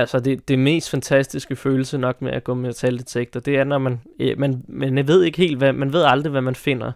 [0.00, 3.78] Altså, det, det mest fantastiske følelse nok med at gå med metaldetektor, det er, når
[3.78, 6.92] man, øh, man, man ved ikke helt, hvad, man ved aldrig, hvad man finder.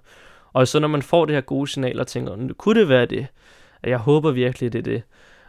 [0.53, 3.26] Og så når man får det her gode signal og tænker, kunne det være det?
[3.83, 5.02] Jeg håber virkelig, det er det.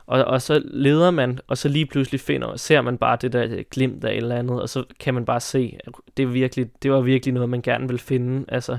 [0.06, 3.64] Og, og så leder man, og så lige pludselig finder, ser man bare det der
[3.64, 6.70] glimt af et eller andet, og så kan man bare se, at det, er virkelig,
[6.84, 8.46] det var virkelig noget, man gerne vil finde.
[8.48, 8.78] Altså,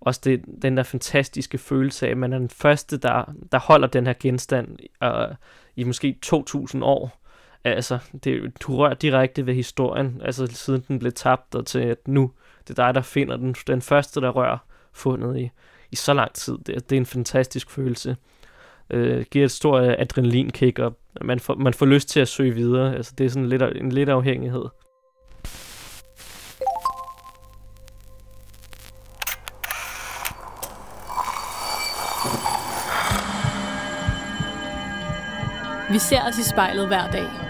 [0.00, 3.86] også det, den der fantastiske følelse af, at man er den første, der, der holder
[3.86, 5.34] den her genstand øh,
[5.76, 7.19] i måske 2000 år.
[7.64, 12.08] Altså, det, du rører direkte ved historien, altså siden den blev tabt, og til at
[12.08, 12.32] nu,
[12.68, 14.58] det er dig, der finder den, den første, der rører
[14.92, 15.50] fundet i,
[15.90, 16.58] i så lang tid.
[16.66, 18.16] Det, det er en fantastisk følelse.
[18.90, 22.96] Øh, giver et stort adrenalinkick, og man får, man får lyst til at søge videre.
[22.96, 24.64] Altså, det er sådan lidt, en lidt afhængighed.
[35.90, 37.49] Vi ser os i spejlet hver dag.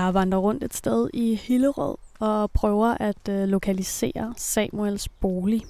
[0.00, 5.62] Jeg vandrer rundt et sted i Hillerød og prøver at øh, lokalisere Samuels bolig.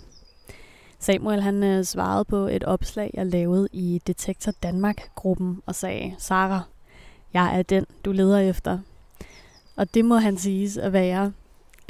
[0.98, 6.60] Samuel han øh, svarede på et opslag, jeg lavede i Detektor Danmark-gruppen og sagde, Sara,
[7.32, 8.78] jeg er den, du leder efter.
[9.76, 11.32] Og det må han siges at være.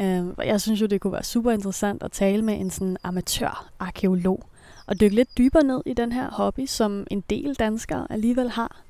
[0.00, 4.42] Øh, jeg synes jo, det kunne være super interessant at tale med en sådan amatør-arkeolog
[4.86, 8.89] og dykke lidt dybere ned i den her hobby, som en del danskere alligevel har.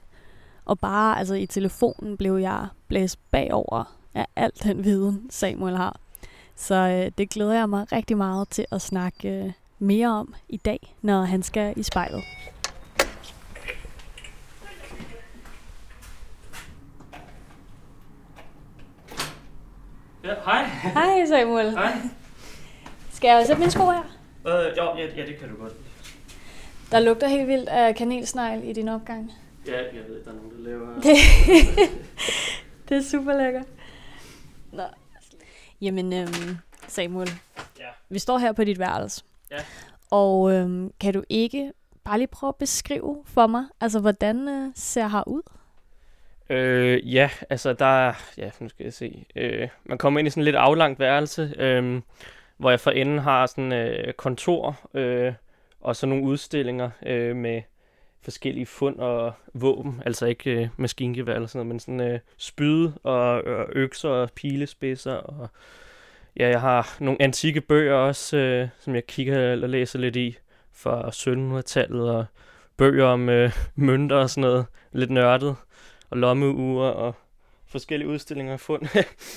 [0.70, 5.96] Og bare altså i telefonen blev jeg blæst bagover af alt den viden, Samuel har.
[6.56, 10.56] Så øh, det glæder jeg mig rigtig meget til at snakke øh, mere om i
[10.56, 12.22] dag, når han skal i spejlet.
[20.24, 20.64] Ja, hej.
[20.64, 21.70] Hej Samuel.
[21.70, 21.92] Hej.
[23.10, 24.02] Skal jeg sætte mine sko her?
[24.46, 25.72] Øh, jo, ja, ja, det kan du godt.
[26.92, 29.32] Der lugter helt vildt af kanelsnegl i din opgang.
[29.70, 30.94] Ja, jeg ved, der er nogen, der laver...
[30.94, 31.16] Det,
[32.88, 33.66] det er super lækkert.
[34.72, 34.82] Nå.
[35.80, 36.56] Jamen, øhm,
[36.88, 37.28] Samuel.
[37.78, 37.86] Ja.
[38.08, 39.24] Vi står her på dit værelse.
[39.50, 39.56] Ja.
[40.10, 41.72] Og øhm, kan du ikke
[42.04, 45.42] bare lige prøve at beskrive for mig, altså hvordan øh, ser her ud?
[46.50, 49.26] Øh, ja, altså der er, ja, nu skal jeg se.
[49.36, 52.02] Øh, man kommer ind i sådan lidt aflangt værelse, øh,
[52.56, 55.32] hvor jeg for enden har sådan øh, kontor øh,
[55.80, 57.62] og så nogle udstillinger øh, med
[58.22, 62.90] forskellige fund og våben, altså ikke øh, maskingevær eller sådan noget, men sådan øh, spyd
[63.02, 65.48] og, øh, økser og pilespidser og
[66.36, 70.36] ja, jeg har nogle antikke bøger også, øh, som jeg kigger og læser lidt i
[70.72, 72.24] fra 1700-tallet og
[72.76, 75.56] bøger om øh, mønter og sådan noget, lidt nørdet
[76.10, 77.14] og lommeure og
[77.66, 78.82] forskellige udstillinger af fund.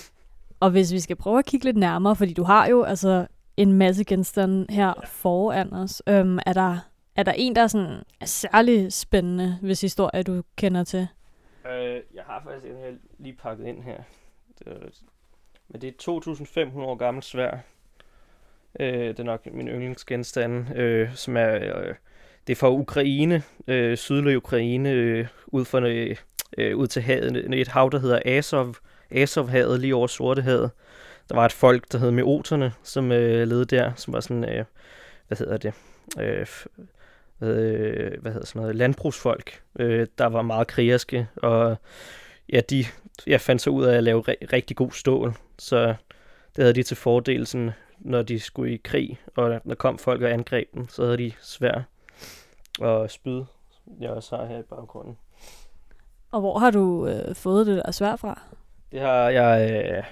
[0.60, 3.28] og hvis vi skal prøve at kigge lidt nærmere, fordi du har jo altså
[3.58, 5.06] en masse genstande her ja.
[5.06, 6.80] foran os, øhm, er der
[7.16, 11.08] er der en, der er sådan er særlig spændende, hvis historie du kender til?
[11.72, 13.98] Øh, jeg har faktisk en her lige pakket ind her.
[14.60, 14.78] Det er,
[15.68, 16.12] men det er
[16.72, 17.58] 2.500 år gammelt svær.
[18.80, 21.54] Øh, det er nok min yndlingsgenstand, øh, som er...
[21.54, 21.96] Øh,
[22.48, 26.16] det er fra Ukraine, øh, sydlige Ukraine, øh, ud, for, øh,
[26.58, 28.76] øh, ud til havet, et hav, der hedder Azov,
[29.12, 30.72] Azov-havet, lige over Sortehavet.
[31.30, 34.66] Der var et folk, der hed Meoterne, som øh, levede der, som var sådan, øh,
[35.28, 35.74] hvad hedder det,
[36.20, 36.48] øh,
[37.44, 41.78] øh, hvad hedder sådan noget, landbrugsfolk, øh, der var meget krigerske, og
[42.54, 42.86] ja, de
[43.28, 45.88] jeg fandt så ud af at lave re- rigtig god stål, så
[46.56, 50.22] det havde de til fordel, sådan, når de skulle i krig, og når kom folk
[50.22, 51.82] og angreb dem, så havde de svær
[52.80, 53.44] og spyd,
[54.00, 55.18] jeg også har her i baggrunden.
[56.32, 58.42] Og hvor har du øh, fået det der svær fra?
[58.92, 60.04] Det har jeg, øh,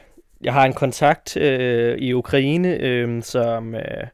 [0.41, 4.07] jeg har en kontakt øh, i Ukraine, øh, som, øh,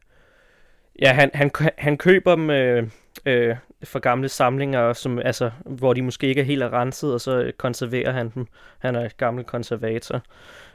[1.02, 2.88] ja, han, han, han køber dem, øh,
[3.28, 7.52] øh, for gamle samlinger, som, altså, hvor de måske ikke er helt renset, og så
[7.56, 8.46] konserverer han dem.
[8.78, 10.22] Han er gammel konservator.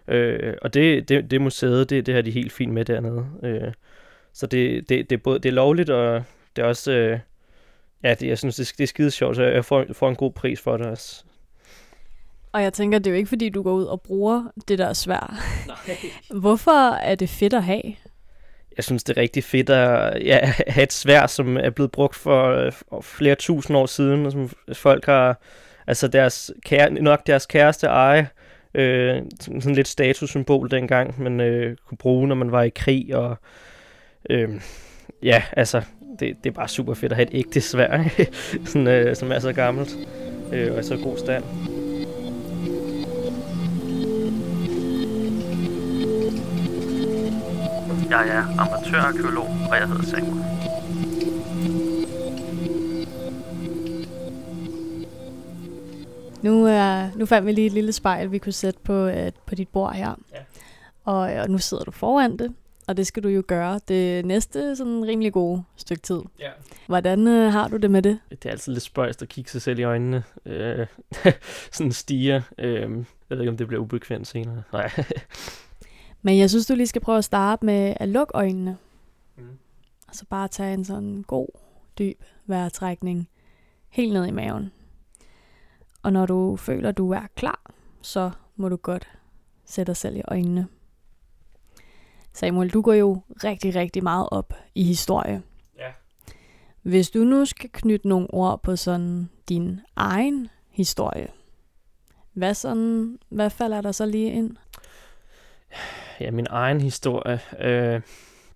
[0.07, 3.25] Øh, og det, det, det museet, det, det har de helt fint med dernede.
[3.43, 3.73] Øh,
[4.33, 6.23] så det, det, det, er både, det er lovligt, og
[6.55, 6.91] det er også...
[6.91, 7.19] Øh,
[8.03, 10.31] ja, det, jeg synes, det, det er skide sjovt, så jeg får, får en god
[10.31, 11.23] pris for det også.
[12.51, 14.93] Og jeg tænker, det er jo ikke, fordi du går ud og bruger det der
[14.93, 15.35] svær.
[15.67, 15.97] Nej.
[16.41, 17.95] Hvorfor er det fedt at have?
[18.77, 22.15] Jeg synes, det er rigtig fedt at ja, have et svær, som er blevet brugt
[22.15, 25.41] for, for flere tusind år siden, og som folk har,
[25.87, 28.27] altså deres, kære, nok deres kæreste eje,
[28.73, 33.37] øh, sådan lidt statussymbol dengang, man øh, kunne bruge, når man var i krig, og
[34.29, 34.49] øh,
[35.23, 35.81] ja, altså,
[36.19, 38.03] det, det er bare super fedt at have et ægte svær,
[38.65, 39.95] sådan, øh, som er så gammelt
[40.53, 41.43] øh, og er så god stand.
[48.13, 50.43] Jeg er amatørarkeolog, og jeg hedder Samuel.
[56.41, 59.13] Nu, uh, nu fandt vi lige et lille spejl, vi kunne sætte på, uh,
[59.45, 60.15] på dit bord her.
[60.33, 60.37] Ja.
[61.03, 62.55] Og, og nu sidder du foran det,
[62.87, 66.21] og det skal du jo gøre det næste sådan rimelig gode stykke tid.
[66.39, 66.49] Ja.
[66.87, 68.19] Hvordan uh, har du det med det?
[68.29, 70.23] Det er altid lidt spøjst at kigge sig selv i øjnene.
[70.45, 70.85] Uh,
[71.71, 72.41] sådan stiger.
[72.57, 74.63] Uh, jeg ved ikke, om det bliver ubekvemt senere.
[74.73, 74.91] Nej.
[76.25, 78.77] Men jeg synes, du lige skal prøve at starte med at lukke øjnene.
[79.37, 79.47] Mm.
[80.07, 81.47] Og så bare tage en sådan god,
[81.99, 83.29] dyb vejrtrækning
[83.89, 84.71] helt ned i maven.
[86.03, 87.71] Og når du føler, du er klar,
[88.01, 89.07] så må du godt
[89.65, 90.67] sætte dig selv i øjnene.
[92.33, 95.41] Samuel, du går jo rigtig, rigtig meget op i historie.
[95.77, 95.91] Ja.
[96.81, 101.27] Hvis du nu skal knytte nogle ord på sådan din egen historie,
[102.33, 104.57] hvad, sådan, hvad falder der så lige ind?
[106.19, 107.39] Ja, min egen historie.
[107.59, 108.01] Øh,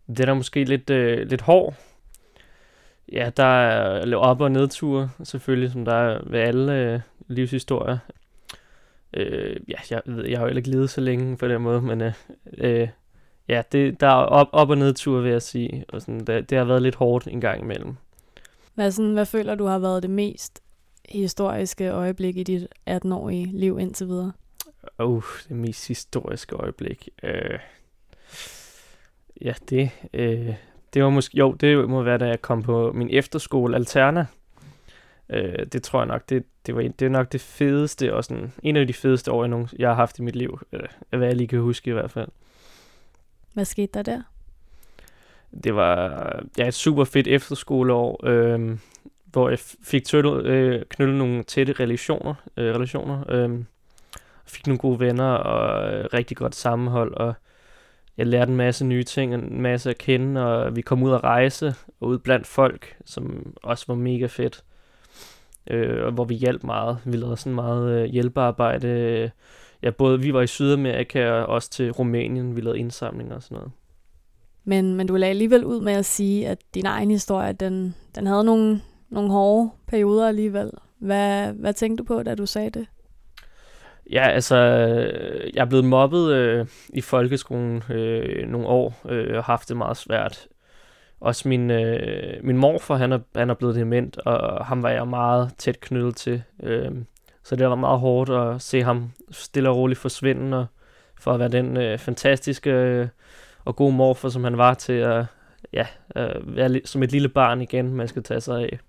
[0.07, 1.73] det er da måske lidt, øh, lidt hård.
[3.11, 7.97] Ja, der er op- og nedture, selvfølgelig, som der er ved alle øh, livshistorier.
[9.13, 12.13] Øh, ja, jeg, jeg har jo ikke levet så længe på den måde, men øh,
[12.57, 12.87] øh,
[13.47, 15.85] ja, det, der er op, op- og nedture, vil jeg sige.
[15.89, 17.95] Og sådan, det, det har været lidt hårdt en gang imellem.
[18.75, 20.61] Hvad, sådan, hvad føler du har været det mest
[21.09, 24.31] historiske øjeblik i dit 18-årige liv indtil videre?
[24.99, 27.09] Uh, det mest historiske øjeblik.
[27.23, 27.59] Uh,
[29.41, 30.55] ja, det, uh,
[30.93, 34.25] det var måske, jo, det må være, da jeg kom på min efterskole Alterna.
[35.29, 38.53] Uh, det tror jeg nok, det, det, var, det er nok det fedeste, og sådan,
[38.63, 40.59] en af de fedeste år, jeg, nogen, jeg har haft i mit liv.
[40.71, 40.79] Uh,
[41.09, 42.29] hvad jeg lige kan huske i hvert fald.
[43.53, 44.21] Hvad skete der der?
[45.63, 48.77] Det var ja, et super fedt efterskoleår, øh,
[49.25, 52.33] hvor jeg fik tøttet, øh, knyttet nogle tætte relationer.
[52.57, 53.59] Øh, relationer øh,
[54.57, 57.33] fik nogle gode venner og øh, rigtig godt sammenhold, og
[58.17, 61.23] jeg lærte en masse nye ting, en masse at kende, og vi kom ud at
[61.23, 64.63] rejse, og ud blandt folk, som også var mega fedt.
[65.69, 66.97] Øh, og hvor vi hjalp meget.
[67.05, 69.31] Vi lavede sådan meget øh, hjælpearbejde.
[69.83, 72.55] Ja, både vi var i Sydamerika og også til Rumænien.
[72.55, 73.71] Vi lavede indsamlinger og sådan noget.
[74.63, 78.27] Men, men du lagde alligevel ud med at sige, at din egen historie, den, den
[78.27, 80.71] havde nogle, nogle hårde perioder alligevel.
[80.99, 82.87] Hvad, hvad tænkte du på, da du sagde det?
[84.11, 84.55] Ja, altså,
[85.53, 89.97] jeg er blevet mobbet øh, i folkeskolen øh, nogle år, øh, og haft det meget
[89.97, 90.47] svært.
[91.19, 95.07] Også min, øh, min morfar, han er, han er blevet dement, og ham var jeg
[95.07, 96.43] meget tæt knyttet til.
[96.63, 96.91] Øh,
[97.43, 100.65] så det var meget hårdt at se ham stille og roligt forsvinde, og
[101.19, 103.07] for at være den øh, fantastiske øh,
[103.65, 105.25] og gode morfar, som han var til at
[105.73, 108.79] ja, øh, være som et lille barn igen, man skal tage sig af.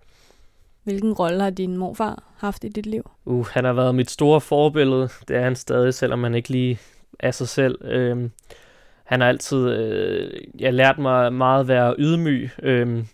[0.89, 3.11] Hvilken rolle har din morfar haft i dit liv?
[3.25, 5.09] Uh, han har været mit store forbillede.
[5.29, 6.79] Det er han stadig, selvom han ikke lige
[7.19, 7.85] er sig selv.
[7.85, 8.31] Øhm,
[9.05, 13.07] han har altid øh, jeg lært mig meget at være ydmyg øhm,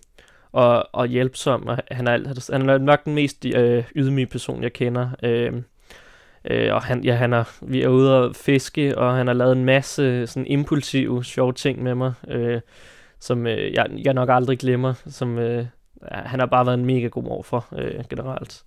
[0.52, 1.66] og, og hjælpsom.
[1.66, 5.08] Og han, er, han er nok den mest øh, ydmyge person, jeg kender.
[5.22, 5.64] Øhm,
[6.44, 9.52] øh, og han, ja, han er, vi er ude at fiske, og han har lavet
[9.52, 12.60] en masse øh, sådan impulsive, sjove ting med mig, øh,
[13.20, 15.66] som øh, jeg, jeg nok aldrig glemmer, som, øh,
[16.10, 18.64] han har bare været en mega god mor for øh, generelt.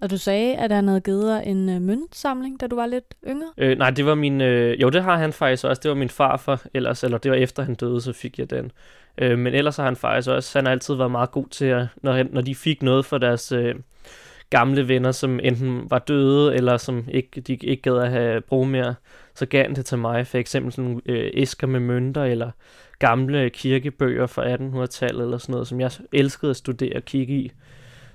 [0.00, 3.14] Og du sagde, at han havde givet dig en øh, møntsamling, da du var lidt
[3.28, 3.48] yngre?
[3.58, 4.40] Øh, nej, det var min...
[4.40, 5.80] Øh, jo, det har han faktisk også.
[5.82, 8.72] Det var min farfar ellers, eller det var efter han døde, så fik jeg den.
[9.18, 10.58] Øh, men ellers har han faktisk også...
[10.58, 13.52] Han har altid været meget god til, at, når, når de fik noget for deres
[13.52, 13.74] øh,
[14.50, 18.66] gamle venner, som enten var døde, eller som ikke, de ikke gad at have brug
[18.66, 18.94] mere,
[19.34, 20.26] så gav han det til mig.
[20.26, 22.50] For eksempel sådan øh, æsker med mønter, eller
[23.02, 27.52] gamle kirkebøger fra 1800-tallet eller sådan noget, som jeg elskede at studere og kigge i.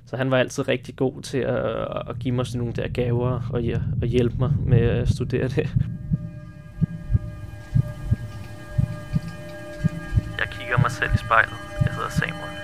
[0.06, 1.66] Så han var altid rigtig god til at,
[2.10, 3.64] at give mig sådan nogle der gaver og,
[4.02, 5.70] og hjælpe mig med at studere det.
[10.40, 11.58] Jeg kigger mig selv i spejlet.
[11.86, 12.58] Jeg hedder Samuel.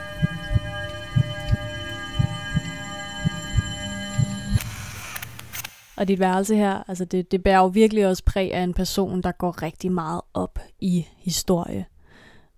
[5.98, 9.22] Og dit værelse her, altså det, det bærer jo virkelig også præg af en person,
[9.22, 11.86] der går rigtig meget op i historie.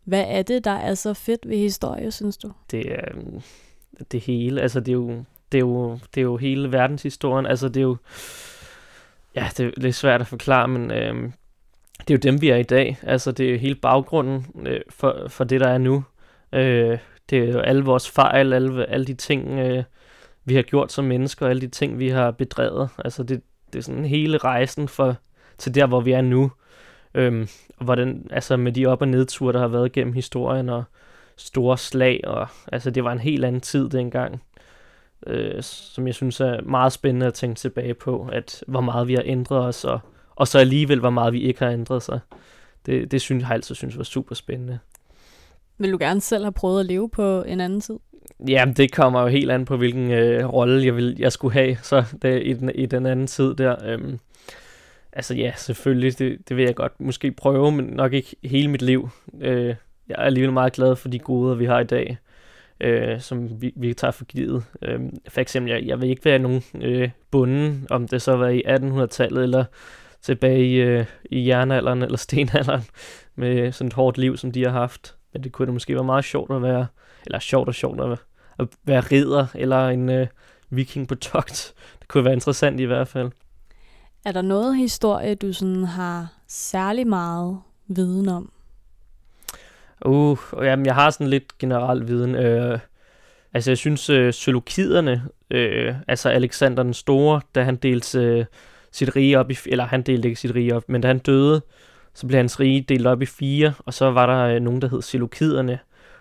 [0.05, 2.51] Hvad er det, der er så fedt ved historie, synes du?
[2.71, 3.41] Det er øh,
[4.11, 4.61] det hele.
[4.61, 7.45] Altså, det er jo det, er jo, det er jo hele verdenshistorien.
[7.45, 7.97] Altså, det er jo...
[9.35, 11.31] Ja, det er lidt svært at forklare, men øh,
[11.99, 12.97] det er jo dem, vi er i dag.
[13.03, 16.03] Altså, det er jo hele baggrunden øh, for, for det, der er nu.
[16.53, 16.97] Øh,
[17.29, 19.83] det er jo alle vores fejl, alle, alle de ting, øh,
[20.45, 22.89] vi har gjort som mennesker, alle de ting, vi har bedrevet.
[22.97, 23.41] Altså, det,
[23.73, 25.15] det er sådan hele rejsen for,
[25.57, 26.51] til der, hvor vi er nu.
[27.15, 30.83] Øhm, og hvordan, altså med de op- og nedture, der har været gennem historien, og
[31.37, 34.43] store slag, og altså det var en helt anden tid dengang,
[35.27, 39.13] øh, som jeg synes er meget spændende at tænke tilbage på, at hvor meget vi
[39.13, 39.99] har ændret os, og,
[40.35, 42.19] og så alligevel hvor meget vi ikke har ændret sig.
[42.85, 44.79] Det, det synes jeg altid synes var super spændende.
[45.77, 47.95] Vil du gerne selv have prøvet at leve på en anden tid?
[48.47, 51.77] Jamen, det kommer jo helt an på, hvilken øh, rolle jeg, vil, jeg skulle have
[51.81, 53.75] så det, i, den, i den anden tid der.
[53.85, 54.19] Øhm,
[55.15, 58.81] altså ja, selvfølgelig, det, det vil jeg godt måske prøve, men nok ikke hele mit
[58.81, 59.09] liv.
[59.41, 59.75] Øh,
[60.07, 62.17] jeg er alligevel meget glad for de goder, vi har i dag,
[62.81, 64.63] øh, som vi, vi tager for givet.
[64.81, 68.47] Øh, for eksempel, jeg, jeg vil ikke være nogen øh, bunden, om det så var
[68.47, 69.65] i 1800-tallet eller
[70.21, 72.83] tilbage i, øh, i jernalderen eller stenalderen,
[73.35, 75.15] med sådan et hårdt liv, som de har haft.
[75.33, 76.87] Men det kunne da måske være meget sjovt at være,
[77.25, 78.17] eller sjovt og sjovt at være,
[78.59, 80.27] at være ridder, eller en øh,
[80.69, 81.73] viking på togt.
[81.99, 83.31] Det kunne være interessant i hvert fald.
[84.25, 88.51] Er der noget historie, du sådan har særlig meget viden om?
[90.05, 92.35] Uh, jamen, jeg har sådan lidt generel viden.
[92.35, 92.79] Øh,
[93.53, 98.45] altså, jeg synes, øh, Selukiderne, øh, altså Alexander den Store, da han delte øh,
[98.91, 101.61] sit rige op i, eller han delte ikke sit rige op, men da han døde,
[102.13, 104.89] så blev hans rige delt op i fire, og så var der øh, nogen, der
[104.89, 105.79] hed Selukiderne,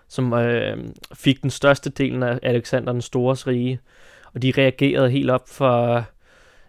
[0.09, 0.77] som øh,
[1.15, 3.81] fik den største del af Alexander den Stores rige,
[4.35, 6.05] og de reagerede helt op for,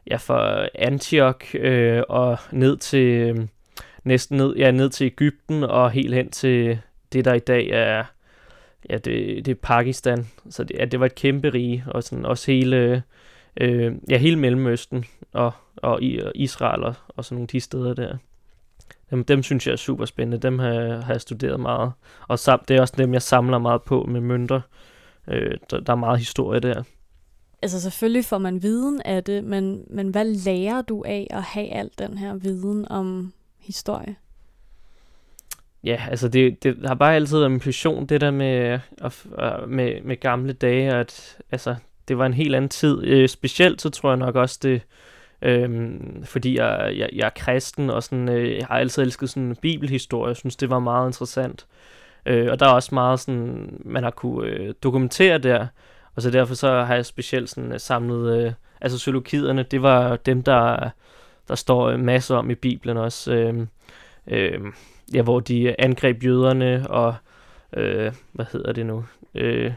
[0.07, 3.47] ja, for Antioch øh, og ned til, øh,
[4.03, 6.79] næsten ned, ja, ned til Ægypten og helt hen til
[7.13, 8.03] det, der i dag er,
[8.89, 10.27] ja, det, det er Pakistan.
[10.50, 13.03] Så det, ja, det var et kæmpe rige, og sådan også hele,
[13.62, 16.00] øh, ja, hele Mellemøsten og, og
[16.35, 18.17] Israel og, og sådan nogle de steder der.
[19.09, 20.47] Dem, dem synes jeg er super spændende.
[20.47, 21.91] Dem har, har jeg studeret meget.
[22.27, 24.62] Og sam, det er også dem, jeg samler meget på med mønter.
[25.27, 26.83] Øh, der, der er meget historie der.
[27.65, 31.72] Altså selvfølgelig får man viden af det, men, men hvad lærer du af at have
[31.72, 34.15] al den her viden om historie?
[35.84, 38.79] Ja, altså det, det har bare altid været en passion, det der med,
[39.67, 41.75] med, med gamle dage, at altså,
[42.07, 43.03] det var en helt anden tid.
[43.03, 44.81] Øh, specielt så tror jeg nok også det,
[45.41, 49.55] Øhm, fordi jeg, jeg, jeg er kristen, og sådan, øh, jeg har altid elsket sådan
[49.62, 50.27] bibelhistorie.
[50.27, 51.65] Jeg synes, det var meget interessant.
[52.25, 55.67] Øh, og der er også meget sådan, man har kunne øh, dokumentere der.
[56.15, 60.15] Og så derfor så har jeg specielt sådan øh, samlet, øh, altså zoologiderne, det var
[60.15, 60.89] dem, der,
[61.48, 63.34] der står øh, masser om i Bibelen også.
[63.34, 63.67] Øh,
[64.27, 64.60] øh,
[65.13, 67.15] ja, hvor de øh, angreb jøderne, og
[67.74, 69.05] øh, hvad hedder det nu?
[69.36, 69.74] Øh,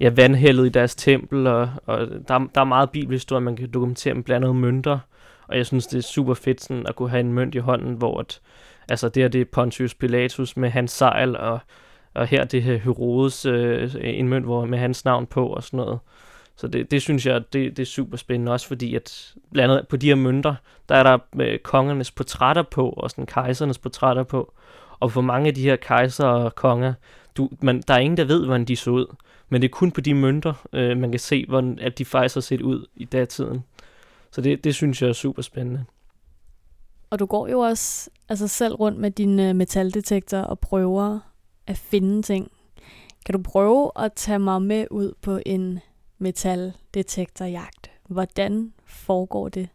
[0.00, 4.14] ja, vandhældet i deres tempel, og, og der, der er meget bibelhistorie, man kan dokumentere
[4.14, 4.98] med blandt andet mønter,
[5.48, 7.94] og jeg synes, det er super fedt sådan, at kunne have en mønt i hånden,
[7.94, 8.40] hvor at,
[8.88, 11.58] altså det her det er Pontius Pilatus med hans sejl, og,
[12.14, 15.76] og her det her Herodes, øh, en mønt hvor, med hans navn på og sådan
[15.76, 15.98] noget.
[16.56, 19.88] Så det, det synes jeg, det, det er super spændende også, fordi at blandt andet
[19.88, 20.54] på de her mønter,
[20.88, 24.52] der er der øh, kongernes portrætter på, og sådan kejsernes portrætter på.
[25.00, 26.94] Og for mange af de her kejser og konger,
[27.36, 29.06] du, man, der er ingen, der ved, hvordan de så ud.
[29.48, 32.34] Men det er kun på de mønter, øh, man kan se, hvordan at de faktisk
[32.34, 33.64] har set ud i datiden.
[34.30, 35.84] Så det, det synes jeg er super spændende.
[37.10, 41.20] Og du går jo også altså selv rundt med din øh, metaldetektor og prøver
[41.66, 42.50] at finde ting.
[43.26, 45.80] Kan du prøve at tage mig med ud på en
[46.18, 47.90] metaldetektorjagt?
[48.08, 49.68] Hvordan foregår det?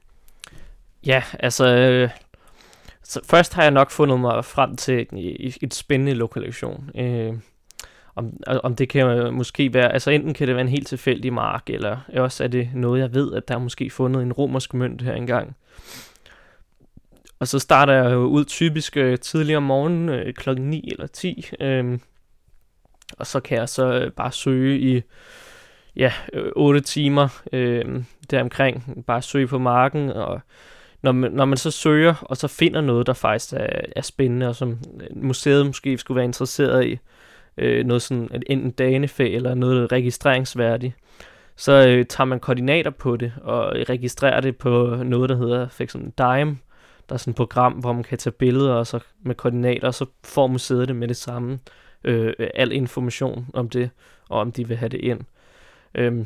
[1.05, 1.75] Ja, altså...
[1.75, 2.09] Øh,
[3.03, 6.89] så først har jeg nok fundet mig frem til et, et spændende lokation.
[6.95, 7.33] Øh,
[8.15, 11.63] om, om det kan måske være, altså enten kan det være en helt tilfældig mark,
[11.67, 15.01] eller også er det noget, jeg ved, at der er måske fundet en romersk mønt
[15.01, 15.55] her engang.
[17.39, 21.07] Og så starter jeg jo ud typisk øh, tidligere om morgenen, øh, klokken 9 eller
[21.07, 21.99] 10, øh,
[23.17, 25.01] og så kan jeg så øh, bare søge i
[25.95, 30.41] ja, øh, 8 timer øh, deromkring, bare søge på marken, og
[31.01, 34.47] når man, når man så søger, og så finder noget, der faktisk er, er spændende,
[34.47, 34.69] og som
[35.01, 36.97] øh, museet måske skulle være interesseret i,
[37.57, 40.93] øh, noget sådan, enten danefag eller noget registreringsværdigt,
[41.55, 45.83] så øh, tager man koordinater på det, og registrerer det på noget, der hedder for
[45.83, 46.57] eksempel Dime,
[47.09, 49.93] der er sådan et program, hvor man kan tage billeder og så med koordinater, og
[49.93, 51.59] så får museet det med det samme.
[52.03, 53.89] Øh, al information om det,
[54.29, 55.19] og om de vil have det ind.
[55.95, 56.25] Øh,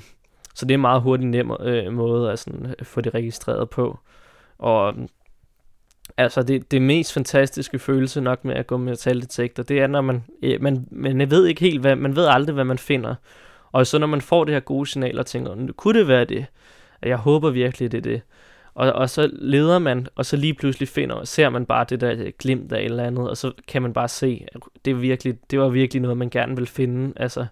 [0.56, 3.70] så det er en meget hurtig nem øh, måde at sådan, øh, få det registreret
[3.70, 4.00] på.
[4.58, 5.08] Og øhm,
[6.18, 10.02] altså det, det mest fantastiske følelse nok med at gå med taldetektor, det er, når
[10.02, 10.24] man,
[10.60, 13.16] man, man ved ikke helt, hvad, man ved aldrig, hvad man finder.
[13.72, 16.26] Og så når man får det her gode signal og tænker, nu kunne det være
[16.26, 16.46] det?
[17.02, 18.22] Jeg håber virkelig, det er det.
[18.74, 22.32] Og, og så leder man, og så lige pludselig finder, ser man bare det der
[22.32, 25.60] glimt af et eller andet, og så kan man bare se, at det, virkelig, det
[25.60, 27.14] var virkelig noget, man gerne vil finde.
[27.16, 27.46] Altså,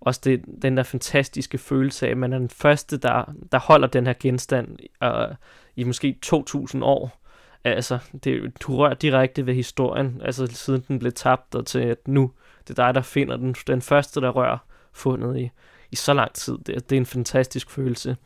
[0.00, 3.86] også det, den der fantastiske følelse af, at man er den første, der, der holder
[3.88, 5.34] den her genstand øh,
[5.76, 7.20] i måske 2000 år.
[7.64, 12.08] Altså, det, du rører direkte ved historien, altså siden den blev tabt, og til at
[12.08, 12.32] nu,
[12.68, 14.58] det er dig, der finder den, den første, der rører
[14.92, 15.50] fundet i,
[15.90, 16.58] i så lang tid.
[16.66, 18.16] Det, det er en fantastisk følelse.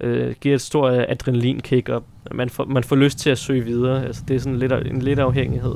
[0.00, 4.06] Øh, giver et stort adrenalinkick, og man får, man får lyst til at søge videre.
[4.06, 5.74] Altså, det er sådan lidt, en lidt afhængighed.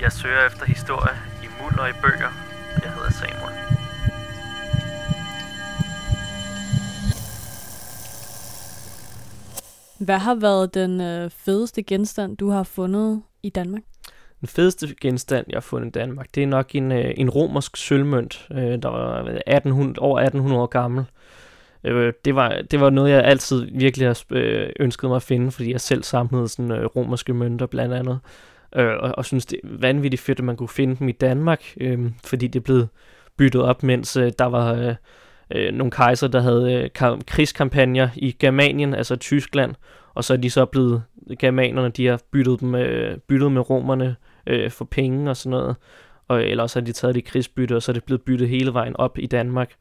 [0.00, 2.32] Jeg søger efter historie i muld og i bøger.
[2.84, 3.54] Jeg hedder Samuel.
[9.98, 13.82] Hvad har været den øh, fedeste genstand, du har fundet i Danmark?
[14.40, 17.76] Den fedeste genstand, jeg har fundet i Danmark, det er nok en, øh, en romersk
[17.76, 21.04] sølvmønt, øh, der var 1800, over 1800 år gammel.
[21.84, 25.50] Øh, det, var, det var noget, jeg altid virkelig har øh, ønsket mig at finde,
[25.50, 28.18] fordi jeg selv samlede sådan øh, romerske mønter blandt andet.
[28.76, 31.62] Øh, og, og synes, det er vanvittigt fedt, at man kunne finde dem i Danmark,
[31.80, 32.86] øh, fordi det blev
[33.36, 34.94] byttet op, mens øh, der var øh,
[35.50, 39.74] øh, nogle kejser, der havde øh, krigskampagner i Germanien, altså Tyskland,
[40.14, 41.02] og så er de så blevet,
[41.36, 44.16] germanerne, de har byttet, dem, øh, byttet med romerne
[44.46, 45.76] øh, for penge og sådan noget,
[46.28, 48.96] og ellers har de taget det krigsbytte, og så er det blevet byttet hele vejen
[48.96, 49.74] op i Danmark.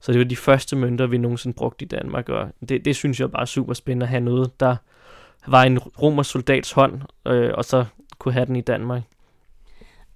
[0.00, 3.20] Så det var de første mønter, vi nogensinde brugte i Danmark, og det, det synes
[3.20, 4.76] jeg bare er super spændende at have noget, der
[5.46, 7.84] var en romersk soldats hånd, øh, og så
[8.18, 9.02] kunne have den i Danmark.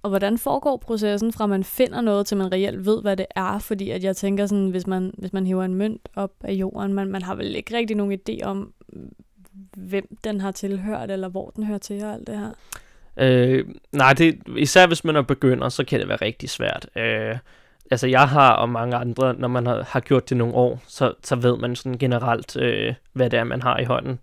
[0.03, 3.59] Og hvordan foregår processen fra man finder noget, til man reelt ved, hvad det er?
[3.59, 6.93] Fordi at jeg tænker sådan, hvis man, hvis man hiver en mønt op af jorden,
[6.93, 8.73] man, man har vel ikke rigtig nogen idé om,
[9.77, 12.51] hvem den har tilhørt, eller hvor den hører til og alt det her?
[13.17, 16.89] Øh, nej, det, især hvis man er begynder, så kan det være rigtig svært.
[16.95, 17.37] Øh,
[17.91, 21.13] altså jeg har, og mange andre, når man har, har gjort det nogle år, så,
[21.23, 24.19] så ved man sådan generelt, øh, hvad det er, man har i hånden.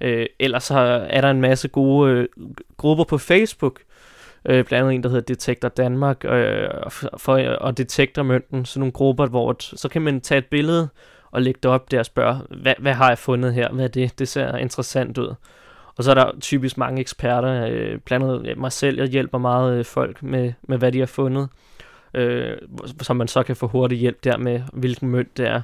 [0.00, 0.78] Øh, ellers så
[1.10, 2.28] er der en masse gode øh,
[2.76, 3.80] grupper på Facebook,
[4.44, 6.68] øh, blandt andet en, der hedder Detektor Danmark, øh,
[7.16, 10.88] for, og Detektor Mønten, sådan nogle grupper, hvor så kan man tage et billede
[11.32, 13.88] og lægge det op der og spørge, hvad, hvad har jeg fundet her, hvad er
[13.88, 15.34] det, det ser interessant ud.
[15.96, 19.78] Og så er der typisk mange eksperter, øh, blandt andet mig selv, jeg hjælper meget
[19.78, 21.48] øh, folk med, med, hvad de har fundet,
[22.14, 22.56] øh,
[23.02, 25.62] så man så kan få hurtig hjælp der med, hvilken mønt det er.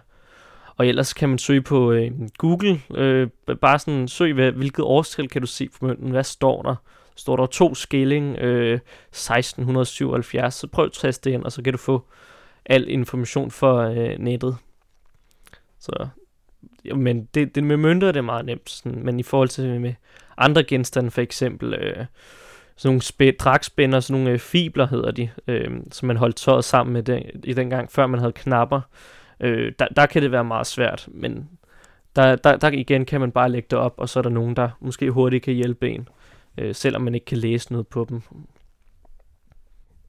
[0.76, 3.28] Og ellers kan man søge på øh, Google, øh,
[3.60, 6.74] bare sådan søg, hvad, hvilket årstal kan du se på mønten, hvad står der?
[7.16, 11.72] Står der to skilling øh, 1677, så prøv at teste det ind, og så kan
[11.72, 12.04] du få
[12.66, 14.56] al information for øh, nettet.
[15.80, 16.08] Så,
[16.84, 19.80] ja, men det, det med mønter det er meget nemt, sådan, men i forhold til
[19.80, 19.94] med
[20.36, 22.06] andre genstande, for eksempel øh,
[22.76, 26.64] sådan nogle spæ- dragspænder, sådan nogle øh, fibler hedder de, øh, som man holdt tøjet
[26.64, 28.80] sammen med den, i den gang, før man havde knapper.
[29.40, 31.48] Øh, der, der kan det være meget svært, men
[32.16, 34.56] der, der, der igen kan man bare lægge det op, og så er der nogen,
[34.56, 36.08] der måske hurtigt kan hjælpe en,
[36.58, 38.22] øh, selvom man ikke kan læse noget på dem.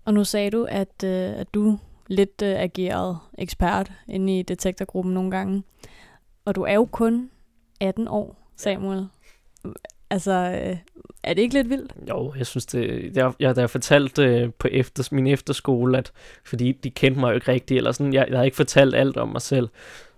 [0.06, 1.80] Og nu sagde du, at, øh, at du
[2.10, 5.64] lidt øh, ageret ekspert inde i detektorgruppen nogle gange.
[6.46, 7.30] Og du er jo kun
[7.82, 9.08] 18 år, Samuel.
[10.10, 10.78] Altså, øh,
[11.24, 11.94] er det ikke lidt vildt?
[12.10, 13.12] Jo, jeg synes det.
[13.16, 16.12] Jeg, jeg, da jeg fortalte øh, på efter, min efterskole, at
[16.46, 19.18] fordi de kendte mig jo ikke rigtigt, eller sådan, jeg, jeg havde ikke fortalt alt
[19.18, 19.70] om mig selv,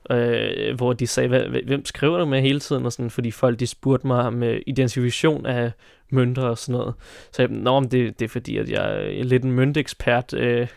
[0.10, 3.68] øh, hvor de sagde, hvem skriver du med hele tiden, og sådan, fordi folk de
[3.68, 5.72] spurgte mig om øh, identifikation af
[6.10, 6.94] mønter og sådan noget.
[7.32, 10.68] Så jeg, Nå, det, det er fordi, at jeg er lidt en møntekspert øh,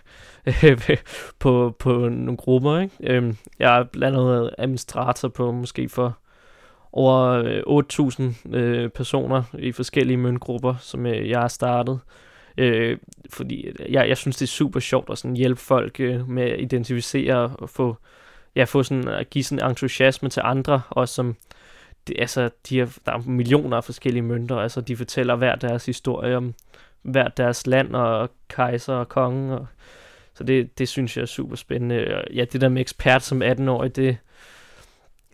[1.41, 2.79] på, på nogle grupper.
[2.79, 2.95] Ikke?
[3.01, 6.19] Øh, jeg er blandt andet administrator på måske for
[6.93, 7.43] over
[8.19, 12.01] 8.000 øh, øh, personer i forskellige møntgrupper, som øh, jeg har startet.
[12.59, 12.99] Øh,
[13.31, 16.61] fordi jeg, jeg synes, det er super sjovt at sådan hjælpe folk øh, med at
[16.61, 17.97] identificere og få,
[18.57, 21.37] ja, få sådan, at give sådan entusiasme til andre, også som
[22.07, 25.87] det, altså, de har, der er millioner af forskellige mønter, altså de fortæller hver deres
[25.87, 26.55] historie om
[27.03, 29.67] hver deres land og kejser og konge, og,
[30.35, 32.23] så det, det synes jeg er super spændende.
[32.35, 34.19] Ja, det der med ekspert som 18-årig, det,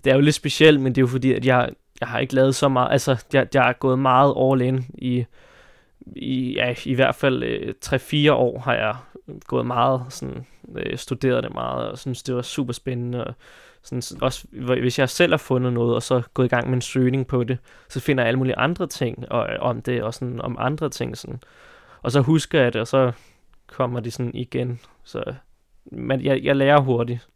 [0.05, 2.35] det er jo lidt specielt, men det er jo fordi, at jeg, jeg har ikke
[2.35, 5.25] lavet så meget, altså jeg, jeg er gået meget all in i,
[6.17, 8.97] i, ja, i hvert fald øh, 3-4 år har jeg
[9.47, 13.35] gået meget, sådan, øh, studeret det meget, og synes, det var super spændende, og
[13.83, 16.81] sådan, også hvis jeg selv har fundet noget, og så gået i gang med en
[16.81, 20.41] søgning på det, så finder jeg alle mulige andre ting og, om det, og sådan
[20.41, 21.41] om andre ting, sådan.
[22.03, 23.13] og så husker jeg det, og så
[23.67, 25.23] kommer de sådan igen, så
[25.85, 27.29] men jeg, jeg lærer hurtigt.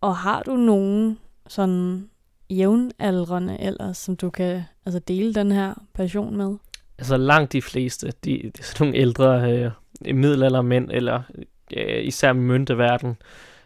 [0.00, 2.10] Og har du nogen sådan
[2.50, 6.56] jævnaldrende ellers, som du kan altså, dele den her passion med?
[7.02, 9.70] altså langt de fleste, de, de er sådan nogle ældre øh,
[10.14, 11.22] middelaldermænd, eller
[11.76, 13.16] øh, især mønteverden.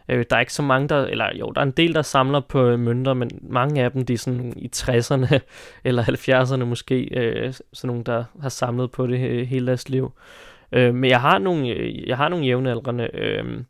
[0.09, 2.39] Øh, der er ikke så mange, der, eller jo, der er en del, der samler
[2.39, 5.39] på øh, mønter, men mange af dem, de er sådan i 60'erne
[5.87, 10.11] eller 70'erne måske, øh, sådan nogle, der har samlet på det øh, hele deres liv.
[10.71, 13.63] Øh, men jeg har nogle, øh, jeg har nogle jævnaldrende, øh,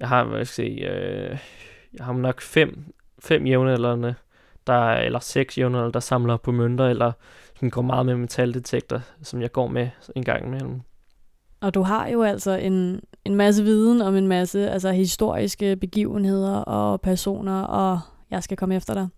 [0.00, 1.38] jeg har, hvad skal jeg sige, øh,
[1.98, 2.84] jeg har nok fem,
[3.18, 4.14] fem jævnaldrende,
[4.66, 7.12] der, eller seks jævnaldrende, der samler på mønter, eller
[7.58, 10.80] som går meget med metaldetektor, som jeg går med en gang imellem.
[11.60, 16.56] Og du har jo altså en, en masse viden om en masse altså historiske begivenheder
[16.56, 19.08] og personer, og jeg skal komme efter dig.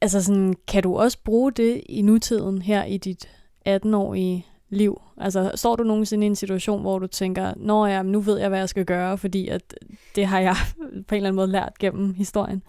[0.00, 3.28] Altså sådan, kan du også bruge det i nutiden her i dit
[3.68, 5.00] 18-årige liv?
[5.20, 8.48] Altså, står du nogensinde i en situation, hvor du tænker, nå ja, nu ved jeg,
[8.48, 9.74] hvad jeg skal gøre, fordi at
[10.16, 10.56] det har jeg
[11.08, 12.62] på en eller anden måde lært gennem historien?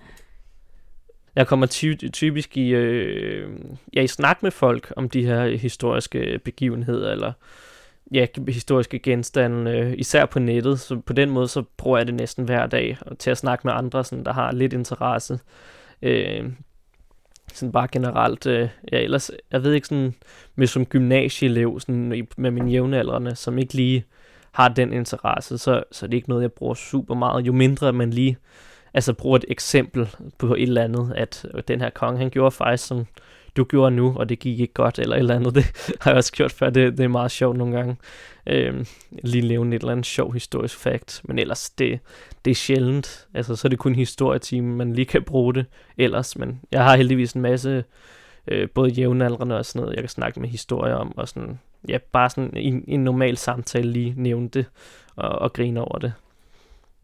[1.36, 3.50] Jeg kommer ty- typisk i, øh,
[3.94, 7.34] ja, i snak med folk om de her historiske begivenheder, eller
[8.12, 10.80] ja, historiske genstande, øh, især på nettet.
[10.80, 13.74] Så på den måde, så bruger jeg det næsten hver dag til at snakke med
[13.74, 15.40] andre, sådan, der har lidt interesse.
[16.02, 16.50] Øh,
[17.54, 20.14] sådan bare generelt, øh, ja, ellers, jeg ved ikke sådan,
[20.56, 24.06] med som gymnasieelev, sådan, med mine jævnaldrende, som ikke lige
[24.52, 27.48] har den interesse, så, så det er det ikke noget, jeg bruger super meget.
[27.48, 28.38] Jo mindre man lige
[28.94, 32.88] altså bruger et eksempel på et eller andet, at den her konge, han gjorde faktisk,
[32.88, 33.06] som
[33.58, 35.56] du gjorde nu, og det gik ikke godt, eller et eller andet.
[35.56, 35.66] Det
[36.02, 36.70] har jeg også gjort før.
[36.70, 37.98] Det, det er meget sjovt nogle gange.
[38.48, 41.22] Øhm, lige levende et eller andet sjov historisk fakt.
[41.24, 42.00] Men ellers, det,
[42.46, 43.28] det er sjældent.
[43.34, 45.66] Altså, så er det kun historietime, man lige kan bruge det
[45.98, 46.38] ellers.
[46.38, 47.84] Men jeg har heldigvis en masse,
[48.48, 51.98] øh, både jævnaldrende og sådan noget, jeg kan snakke med historier om, og sådan, ja,
[52.12, 54.66] bare sådan en, en normal samtale lige nævne det,
[55.16, 56.14] og, og grine over det.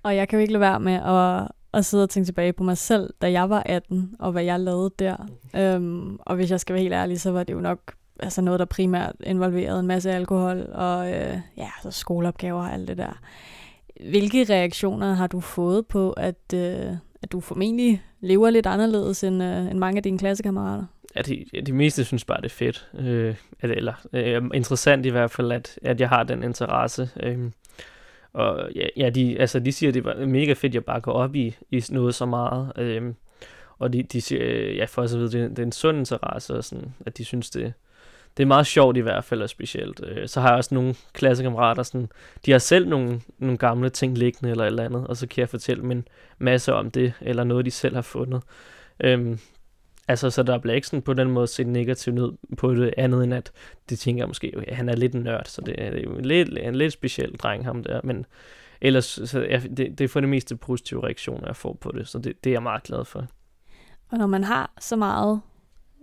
[0.04, 2.64] Og jeg kan jo ikke lade være med at, at sidde og tænke tilbage på
[2.64, 5.16] mig selv, da jeg var 18, og hvad jeg lavede der.
[5.56, 8.60] Øhm, og hvis jeg skal være helt ærlig, så var det jo nok altså noget,
[8.60, 13.20] der primært involverede en masse alkohol og øh, ja, så skoleopgaver og alt det der.
[14.10, 19.44] Hvilke reaktioner har du fået på, at, øh, at du formentlig lever lidt anderledes end,
[19.44, 20.86] øh, end mange af dine klassekammerater?
[21.16, 22.90] Ja, de, de meste synes bare, det er fedt.
[23.00, 27.10] Øh, eller øh, interessant i hvert fald, at, at jeg har den interesse.
[27.20, 27.40] Øh,
[28.34, 31.02] og ja, ja de, altså, de siger, at det var mega fedt, at jeg bare
[31.02, 32.72] går op i, i noget så meget.
[32.78, 33.16] Øhm,
[33.80, 36.54] og de, de siger, øh, ja, for så vidt, det, det er en sund interesse,
[36.54, 37.74] og sådan, at de synes, det,
[38.38, 40.02] det er meget sjovt i hvert fald, og specielt.
[40.04, 42.10] Øh, så har jeg også nogle klassekammerater, sådan,
[42.46, 45.42] de har selv nogle, nogle gamle ting liggende eller et eller andet, og så kan
[45.42, 48.42] jeg fortælle dem en masse om det, eller noget, de selv har fundet.
[49.00, 49.40] Øhm,
[50.12, 53.24] Altså, så der bliver ikke sådan på den måde set negativt ud på det andet,
[53.24, 53.52] end at
[53.90, 56.58] de tænker måske, at han er lidt en nørd, så det, det er en lidt,
[56.58, 58.02] en lidt speciel dreng, ham der.
[58.04, 58.26] Men
[58.82, 62.08] ellers, så jeg, det, det er for det meste positive reaktioner, jeg får på det,
[62.08, 63.26] så det, det er jeg meget glad for.
[64.12, 65.42] Og når man har så meget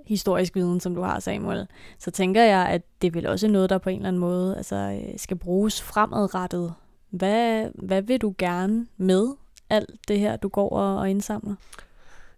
[0.07, 1.67] historisk viden, som du har, Samuel,
[1.99, 4.77] så tænker jeg, at det vil også noget, der på en eller anden måde altså,
[4.77, 6.75] øh, skal bruges fremadrettet.
[7.11, 9.27] Hvad, hvad vil du gerne med
[9.71, 11.55] alt det her, du går og, og indsamler?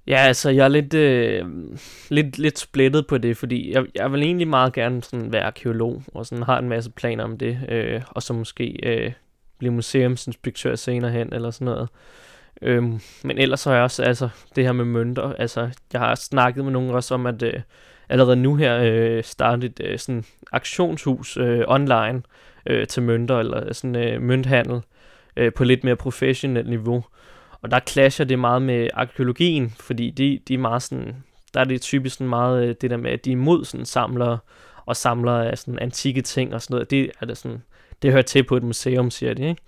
[0.06, 1.44] Ja, altså, jeg er lidt, øh,
[2.08, 6.02] lidt, lidt splittet på det, fordi jeg, jeg vil egentlig meget gerne sådan være arkeolog,
[6.14, 9.12] og sådan har en masse planer om det, øh, og så måske øh,
[9.58, 11.88] blive museumsinspektør senere hen, eller sådan noget.
[12.62, 15.32] Øhm, men ellers har jeg også altså, det her med mønter.
[15.32, 17.60] Altså, jeg har snakket med nogen også om, at øh,
[18.08, 22.22] allerede nu her øh, starte et øh, sådan aktionshus øh, online
[22.66, 24.80] øh, til mønter, eller sådan øh, mønthandel
[25.36, 27.04] øh, på lidt mere professionelt niveau.
[27.62, 31.16] Og der clasher det meget med arkeologien, fordi de, de er meget sådan,
[31.54, 33.86] der er det typisk sådan meget øh, det der med, at de er imod sådan
[33.86, 34.38] samlere
[34.86, 36.90] og samler af sådan antikke ting og sådan noget.
[36.90, 37.62] Det er det sådan,
[38.02, 39.62] det hører til på et museum, siger de, ikke?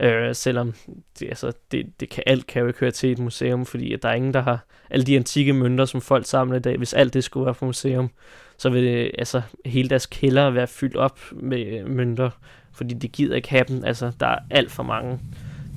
[0.00, 0.74] Øh, selvom
[1.18, 4.02] det, altså, det, det kan, alt kan jo ikke høre til et museum, fordi at
[4.02, 6.76] der er ingen, der har alle de antikke mønter, som folk samler i dag.
[6.76, 8.10] Hvis alt det skulle være for museum,
[8.58, 12.30] så vil det, altså, hele deres kælder være fyldt op med øh, mønter,
[12.72, 13.84] fordi de gider ikke have dem.
[13.84, 15.20] Altså, der er alt for mange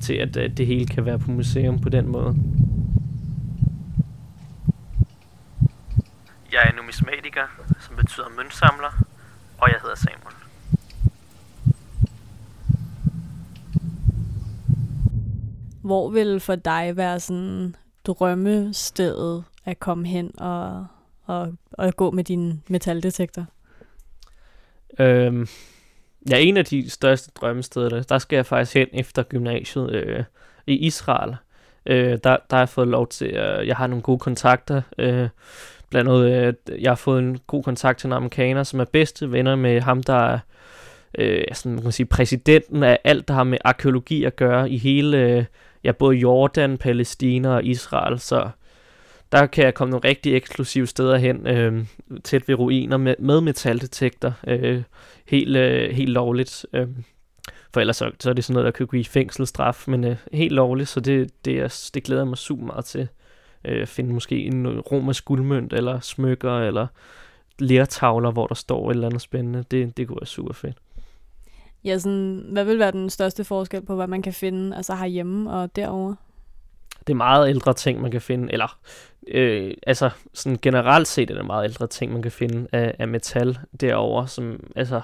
[0.01, 2.35] til, at, at det hele kan være på museum på den måde.
[6.51, 7.41] Jeg er numismatiker,
[7.79, 9.03] som betyder møntsamler,
[9.57, 10.35] og jeg hedder Samuel.
[15.81, 20.87] Hvor vil for dig være sådan drømmestedet at komme hen og,
[21.25, 23.45] og, og gå med din metaldetektor?
[24.99, 25.47] Øhm,
[26.29, 30.23] Ja, en af de største drømmesteder, der skal jeg faktisk hen efter gymnasiet øh,
[30.67, 31.35] i Israel.
[31.85, 34.81] Øh, der, der har jeg fået lov til, øh, jeg har nogle gode kontakter.
[34.97, 35.29] Øh,
[35.89, 39.31] blandt andet, øh, jeg har fået en god kontakt til en amerikaner, som er bedste
[39.31, 40.39] venner med ham, der er
[41.17, 44.77] øh, sådan, man kan sige, præsidenten af alt, der har med arkeologi at gøre i
[44.77, 45.45] hele, øh,
[45.83, 48.19] ja, både Jordan, Palæstina og Israel.
[48.19, 48.49] Så
[49.31, 51.85] der kan jeg komme nogle rigtig eksklusive steder hen, øh,
[52.23, 54.83] tæt ved ruiner med, med metaldetektor, øh,
[55.25, 56.65] helt, øh, helt lovligt.
[56.73, 56.87] Øh,
[57.73, 60.51] for ellers så, så er det sådan noget, der kan give fængselsstraf, men øh, helt
[60.51, 63.07] lovligt, så det, det, er, det glæder jeg mig super meget til.
[63.65, 66.87] Øh, finde måske en øh, romersk guldmønt, eller smykker, eller
[67.59, 69.63] lertavler, hvor der står et eller andet spændende.
[69.71, 70.77] Det, det kunne være super fedt.
[71.83, 75.51] Ja, sådan, hvad vil være den største forskel på, hvad man kan finde altså herhjemme
[75.51, 76.15] og derovre?
[77.09, 78.77] Det er meget ældre ting, man kan finde, eller
[79.27, 83.07] øh, altså sådan generelt set er det meget ældre ting, man kan finde af, af
[83.07, 85.01] metal derovre, som altså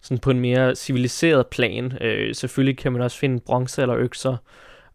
[0.00, 1.98] sådan på en mere civiliseret plan.
[2.00, 4.36] Øh, selvfølgelig kan man også finde bronze eller økser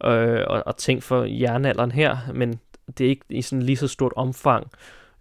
[0.04, 2.60] øh, og, og ting for jernalderen her, men
[2.98, 4.70] det er ikke i sådan lige så stort omfang.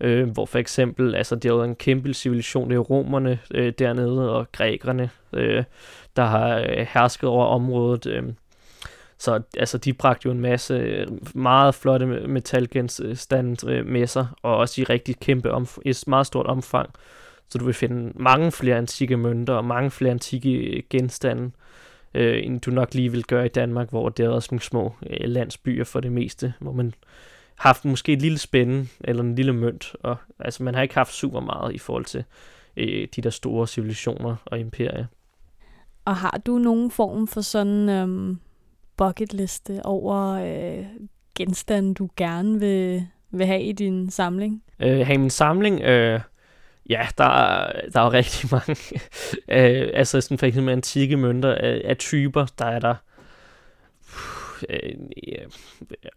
[0.02, 3.74] Øh, hvor for eksempel, altså det er jo en kæmpe civilisation, det er romerne øh,
[3.80, 5.64] dernede og grækerne, øh,
[6.16, 8.06] der har øh, hersket over området.
[8.06, 8.24] Øh.
[9.20, 14.58] Så altså, de bragte jo en masse øh, meget flotte metalgenstande øh, med sig, og
[14.58, 16.90] også i rigtig kæmpe omf- i et meget stort omfang.
[17.50, 21.52] Så du vil finde mange flere antikke mønter og mange flere antikke øh, genstande,
[22.14, 24.94] øh, end du nok lige vil gøre i Danmark, hvor det er også nogle små
[25.10, 26.94] øh, landsbyer for det meste, hvor man
[27.56, 30.96] har haft måske et lille spænde eller en lille mønt, og altså man har ikke
[30.96, 32.24] haft super meget i forhold til
[32.78, 35.06] øh, de der store civilisationer og imperier.
[36.06, 38.40] Og har du nogen form for sådan øhm,
[39.00, 40.86] bucketliste over øh,
[41.38, 44.64] genstande, du gerne vil, vil have i din samling?
[44.80, 45.82] Øh, have i min samling?
[45.82, 46.20] Øh,
[46.90, 47.28] ja, der
[47.94, 49.02] der er jo rigtig mange.
[49.48, 52.96] øh, altså sådan for eksempel antikke mønter af, af typer, der er der
[54.70, 54.94] øh,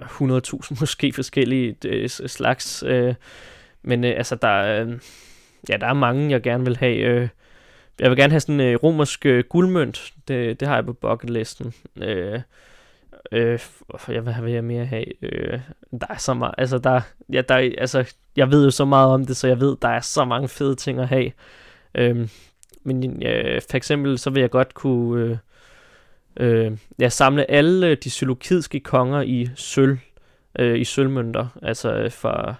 [0.00, 2.84] 100.000 måske forskellige øh, slags.
[2.86, 3.14] Øh,
[3.82, 4.98] men øh, altså, der øh,
[5.68, 6.96] ja, der er mange, jeg gerne vil have.
[6.96, 7.28] Øh,
[8.00, 10.12] jeg vil gerne have sådan en øh, romersk øh, guldmønt.
[10.28, 11.74] Det, det har jeg på bucketlisten.
[11.96, 12.40] Øh,
[13.32, 13.58] øh,
[14.08, 15.24] jeg hvad vil jeg mere have?
[15.24, 15.60] Øh,
[16.00, 17.00] der er så meget, altså der,
[17.32, 20.00] ja, der, altså, jeg ved jo så meget om det, så jeg ved, der er
[20.00, 21.32] så mange fede ting at have.
[21.94, 22.28] Øh,
[22.82, 25.36] men ja, for eksempel, så vil jeg godt kunne øh,
[26.36, 29.98] øh, ja, samle alle de psylokidiske konger i sølv,
[30.58, 32.54] øh, i sølvmønter, altså øh, fra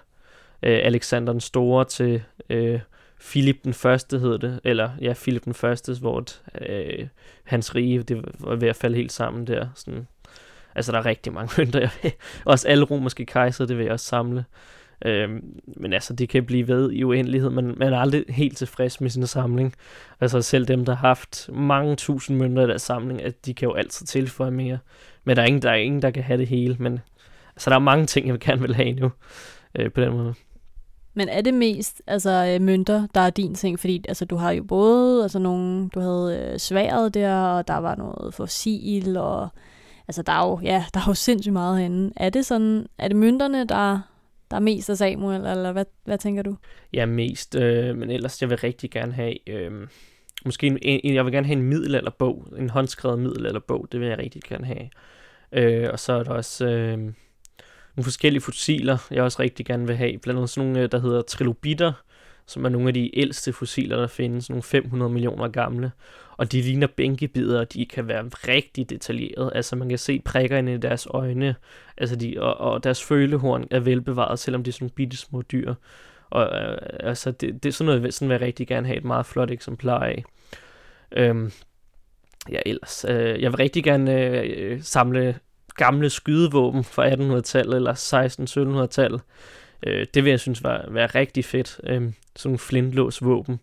[0.63, 2.79] øh, Alexander den Store til øh,
[3.19, 6.25] Philip den Første hed det, eller ja, Philip den Første, hvor
[6.61, 7.07] øh,
[7.43, 9.67] hans rige det var ved at falde helt sammen der.
[9.75, 10.07] Sådan.
[10.75, 11.79] Altså, der er rigtig mange mønter.
[11.79, 12.11] Jeg vil.
[12.45, 14.45] Også alle romerske kejser, det vil jeg også samle.
[15.05, 17.49] Øhm, men altså, det kan blive ved i uendelighed.
[17.49, 19.73] Man, man er aldrig helt tilfreds med sin samling.
[20.21, 23.67] Altså selv dem, der har haft mange tusind mønter i deres samling, at de kan
[23.67, 24.77] jo altid tilføje mere.
[25.23, 26.75] Men der er ingen, der, er ingen, der kan have det hele.
[26.79, 26.99] Men
[27.55, 29.11] altså, der er mange ting, jeg gerne vil have nu
[29.75, 30.33] øh, på den måde.
[31.13, 33.79] Men er det mest altså øh, mønter, der er din ting?
[33.79, 37.77] Fordi altså, du har jo både altså, nogle, du havde øh, sværet der, og der
[37.77, 39.49] var noget fossil, og
[40.07, 42.13] altså, der er jo, ja, der er jo sindssygt meget herinde.
[42.17, 43.99] Er det sådan, er det mønterne, der,
[44.51, 46.57] der er mest af Samuel, eller hvad, hvad tænker du?
[46.93, 49.87] Ja, mest, øh, men ellers, jeg vil rigtig gerne have, øh,
[50.45, 54.17] måske en, en, jeg vil gerne have en middelalderbog, en håndskrevet middelalderbog, det vil jeg
[54.17, 54.89] rigtig gerne have.
[55.51, 59.95] Øh, og så er der også øh, nogle forskellige fossiler, jeg også rigtig gerne vil
[59.95, 61.93] have, blandt andet sådan nogle, øh, der hedder trilobitter,
[62.45, 65.91] som er nogle af de ældste fossiler, der findes, nogle 500 millioner gamle.
[66.37, 69.51] Og de ligner bænkebider, og de kan være rigtig detaljerede.
[69.55, 71.55] Altså man kan se prikkerne i deres øjne,
[71.97, 75.73] altså de, og, og deres følehorn er velbevaret, selvom de er sådan bitte små dyr.
[76.29, 79.03] Og øh, altså det, det er sådan noget, sådan vil jeg rigtig gerne have et
[79.03, 80.23] meget flot eksemplar af.
[81.11, 81.51] Øhm,
[82.51, 85.39] ja, ellers, øh, jeg vil rigtig gerne øh, samle
[85.75, 87.93] gamle skydevåben fra 1800-tallet eller
[88.85, 89.21] 1600-1700-tallet.
[89.87, 91.81] Øh, det vil jeg synes var, være rigtig fedt.
[91.83, 92.01] Øh,
[92.35, 93.59] sådan nogle flintlås våben.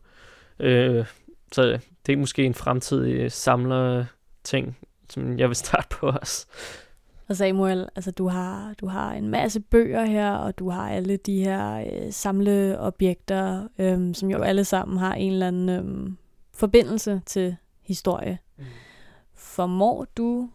[0.58, 1.06] Øh,
[1.52, 4.04] så det er måske en fremtidig samler
[4.44, 4.78] ting,
[5.08, 6.46] som jeg vil starte på os.
[7.28, 11.16] Og Samuel, altså du har, du har en masse bøger her, og du har alle
[11.16, 16.12] de her øh, samleobjekter, øh, som jo alle sammen har en eller anden øh,
[16.52, 18.38] forbindelse til historie.
[18.58, 18.64] Mm.
[19.34, 20.50] Formår du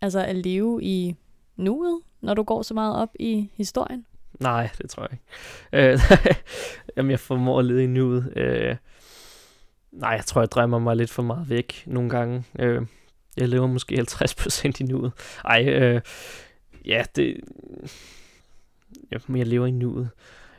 [0.00, 1.14] altså at leve i
[1.56, 4.06] nuet, når du går så meget op i historien?
[4.40, 5.92] Nej, det tror jeg ikke.
[5.92, 5.98] Øh,
[6.96, 8.32] jamen, jeg formår at lede i nuet.
[8.36, 8.76] Øh,
[9.92, 12.44] nej, jeg tror, jeg drømmer mig lidt for meget væk nogle gange.
[12.58, 12.82] Øh,
[13.36, 15.12] jeg lever måske 50% i nuet.
[15.44, 16.00] Ej, øh,
[16.84, 17.40] ja, det...
[19.10, 20.10] Jeg, jeg lever i nuet.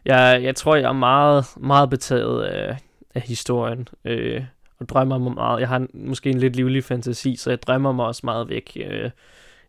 [0.06, 2.78] Jeg, jeg tror, jeg er meget, meget betaget af,
[3.16, 3.88] af historien.
[4.06, 4.44] Øh,
[4.80, 5.60] og drømmer mig meget.
[5.60, 8.78] Jeg har måske en lidt livlig fantasi, så jeg drømmer mig også meget væk.
[8.90, 9.10] Øh,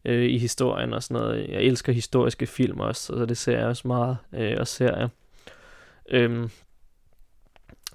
[0.05, 1.49] øh, i historien og sådan noget.
[1.49, 5.09] Jeg elsker historiske film også, så det ser jeg også meget øh, og serier.
[6.11, 6.51] Øhm,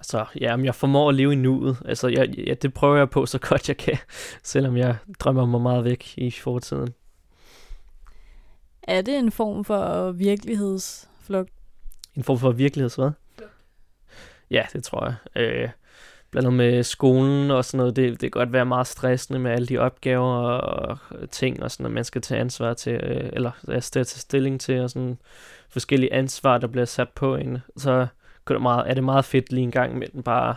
[0.01, 1.77] så ja, men jeg formår at leve i nuet.
[1.85, 3.97] Altså, jeg, ja, det prøver jeg på så godt jeg kan,
[4.43, 6.93] selvom jeg drømmer mig meget væk i fortiden.
[8.83, 11.49] Er det en form for virkelighedsflugt?
[12.15, 13.11] En form for virkelighed, hvad?
[14.51, 15.41] Ja, det tror jeg.
[15.43, 15.69] Øh,
[16.33, 19.51] blandt andet med skolen og sådan noget, det, det kan godt være meget stressende med
[19.51, 20.97] alle de opgaver og,
[21.31, 24.81] ting og sådan noget, man skal tage ansvar til, øh, eller jeg tage stilling til,
[24.81, 25.17] og sådan
[25.69, 27.57] forskellige ansvar, der bliver sat på en.
[27.77, 30.55] Så er det meget, er det meget fedt lige en gang med den bare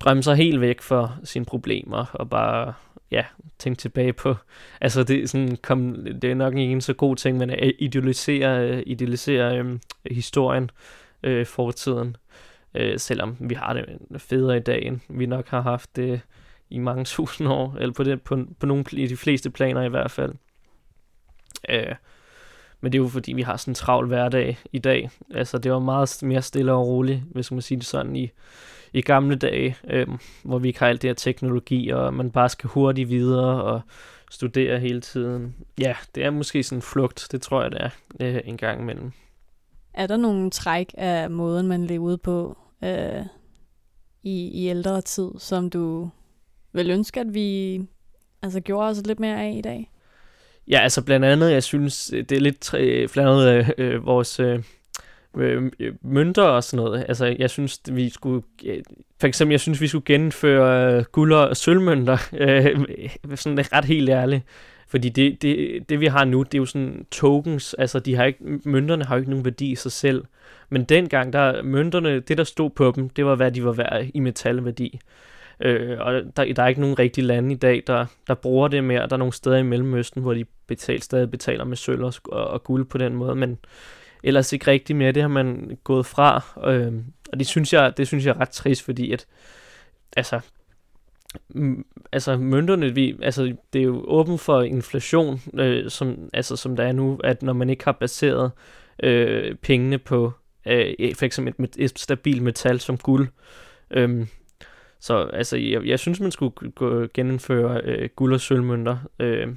[0.00, 2.72] drømme sig helt væk for sine problemer, og bare
[3.10, 3.24] ja,
[3.58, 4.34] tænke tilbage på,
[4.80, 7.72] altså det er, sådan, kom, det er nok ikke en så god ting, men at
[7.78, 9.78] idealisere, øh, idealisere øh,
[10.10, 10.70] historien,
[11.22, 12.16] øh, fortiden,
[12.74, 16.20] øh, selvom vi har det federe i dag, end vi nok har haft det
[16.70, 19.88] i mange tusind år, eller på, det, på, på nogle, i de fleste planer i
[19.88, 20.34] hvert fald.
[21.68, 21.94] Øh,
[22.80, 25.10] men det er jo fordi, vi har sådan en travl hverdag i dag.
[25.34, 28.30] Altså, det var meget mere stille og roligt, hvis man siger det sådan, i,
[28.92, 30.06] i gamle dage, øh,
[30.42, 33.80] hvor vi ikke har alt det her teknologi, og man bare skal hurtigt videre og
[34.30, 35.54] studere hele tiden.
[35.78, 38.80] Ja, det er måske sådan en flugt, det tror jeg, det er øh, en gang
[38.80, 39.12] imellem.
[39.96, 43.22] Er der nogle træk af måden, man levede på øh,
[44.22, 46.10] i, i ældre tid, som du
[46.72, 47.80] vil ønske, at vi
[48.42, 49.90] altså, gjorde os lidt mere af i dag?
[50.68, 52.68] Ja, altså blandt andet, jeg synes, det er lidt
[53.12, 54.62] blandt andet øh, øh, vores øh,
[55.36, 57.04] øh, mønter og sådan noget.
[57.08, 58.42] Altså, jeg synes, vi skulle...
[58.64, 58.82] Øh,
[59.20, 62.18] for eksempel, jeg synes, vi skulle genføre øh, guld- og sølvmønter.
[62.32, 62.80] Øh,
[63.34, 64.42] sådan ret helt ærligt.
[64.88, 67.74] Fordi det, det, det, vi har nu, det er jo sådan tokens.
[67.74, 70.24] Altså, de har ikke, mønterne har jo ikke nogen værdi i sig selv.
[70.68, 74.06] Men dengang, der mønterne, det der stod på dem, det var, hvad de var værd
[74.14, 75.00] i metalværdi.
[75.60, 78.84] Øh, og der, der er ikke nogen rigtige lande i dag, der, der bruger det
[78.84, 79.06] mere.
[79.06, 82.64] Der er nogle steder i Mellemøsten, hvor de betal, stadig betaler med sølv og, og
[82.64, 83.58] guld på den måde, men
[84.22, 85.12] ellers ikke rigtig mere.
[85.12, 86.92] Det har man gået fra, øh,
[87.32, 89.26] og det synes, jeg, det synes jeg er ret trist, fordi at,
[90.16, 90.40] altså,
[92.12, 96.84] altså mønterne, vi, altså, det er jo åbent for inflation, øh, som, altså, som der
[96.84, 98.50] er nu, at når man ikke har baseret
[99.02, 100.32] øh, pengene på
[100.66, 103.28] øh, for eksempel et, et stabilt metal som guld,
[103.90, 104.26] øh,
[105.00, 109.48] så altså, jeg, jeg synes, man skulle gå, genindføre øh, guld- og sølvmønter, øh,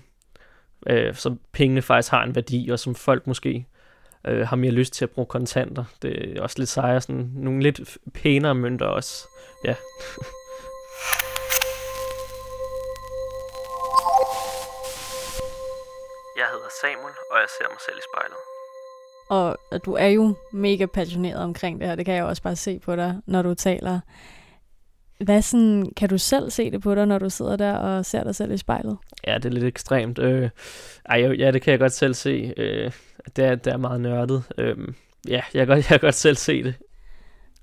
[0.88, 3.66] øh, så pengene faktisk har en værdi, og som folk måske
[4.28, 5.84] øh, har mere lyst til at bruge kontanter.
[6.02, 9.28] Det er også lidt sejere, sådan nogle lidt pænere mønter også.
[9.66, 9.76] Ja.
[16.70, 18.40] hedder Samuel, og jeg ser mig selv i spejlet.
[19.30, 22.80] Og du er jo mega passioneret omkring det her, det kan jeg også bare se
[22.80, 24.00] på dig, når du taler.
[25.24, 28.24] Hvad sådan, kan du selv se det på dig, når du sidder der og ser
[28.24, 28.98] dig selv i spejlet?
[29.28, 30.20] Ja, det er lidt ekstremt.
[30.20, 30.50] Øh,
[31.06, 32.54] ej, ja, det kan jeg godt selv se.
[32.58, 32.92] Øh,
[33.36, 34.44] det, er, det er meget nørdet.
[34.58, 34.78] Øh,
[35.28, 36.76] ja, jeg kan, godt, jeg kan godt selv se det.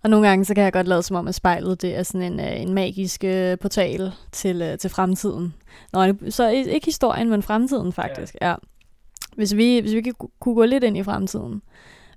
[0.03, 2.33] Og nogle gange, så kan jeg godt lade som om, at spejlet det er sådan
[2.33, 5.55] en, øh, en magisk øh, portal til, øh, til fremtiden.
[5.93, 8.37] Nå, så ikke historien, men fremtiden faktisk.
[8.41, 8.49] Ja.
[8.49, 8.55] ja.
[9.37, 11.63] Hvis vi, hvis vi kan, kunne gå lidt ind i fremtiden,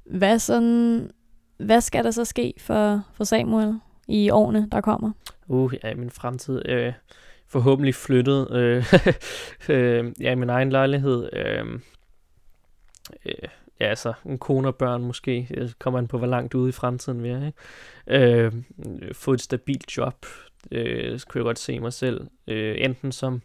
[0.06, 1.12] hvad, sådan,
[1.58, 3.80] hvad skal der så ske for, for Samuel?
[4.10, 5.12] i årene, der kommer?
[5.48, 6.70] Uh, ja, min fremtid.
[6.70, 6.94] Øh,
[7.48, 8.52] forhåbentlig flyttet.
[8.52, 8.86] Øh,
[9.76, 11.30] øh, ja, i min egen lejlighed.
[11.34, 11.80] Øh,
[13.26, 15.48] øh, ja, altså en kone og børn måske.
[15.50, 17.46] Jeg kommer an på, hvor langt ude i fremtiden vi er.
[17.46, 18.44] Ikke?
[18.44, 18.54] Øh,
[19.14, 20.26] få et stabilt job.
[20.72, 22.28] Øh, så kunne jeg godt se mig selv.
[22.48, 23.42] Øh, enten som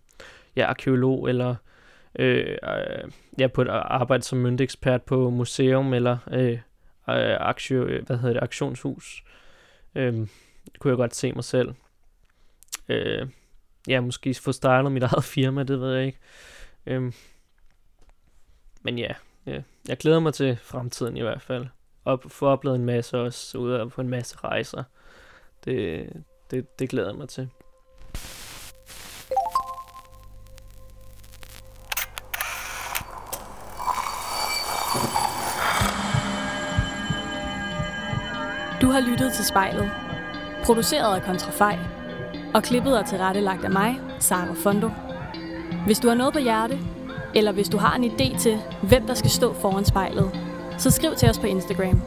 [0.57, 1.55] ja, arkeolog, eller
[2.19, 8.07] øh, øh ja, på et arbejde som myndeekspert på museum, eller øh, øh aktie, øh,
[8.07, 9.25] hvad hedder det, aktionshus.
[9.95, 10.13] Øh,
[10.65, 11.75] det kunne jeg godt se mig selv.
[12.89, 13.29] Øh,
[13.89, 16.19] ja, måske få startet mit eget firma, det ved jeg ikke.
[16.87, 17.13] Øh,
[18.83, 19.13] men ja,
[19.47, 21.67] ja, jeg glæder mig til fremtiden i hvert fald.
[22.05, 24.85] Og få oplevet en masse også, ud på en masse rejser.
[25.65, 26.09] Det,
[26.51, 27.49] det, det glæder jeg mig til.
[38.95, 39.91] Har lyttet til spejlet
[40.65, 41.79] Produceret af Kontrafej
[42.55, 44.91] og klippet og tilrettelagt af mig, Sara Fondo.
[45.87, 46.79] Hvis du har noget på hjerte,
[47.35, 50.31] eller hvis du har en idé til, hvem der skal stå foran spejlet,
[50.79, 52.03] så skriv til os på Instagram.